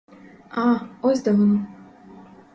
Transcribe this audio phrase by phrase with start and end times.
[0.51, 1.65] А, ось де воно!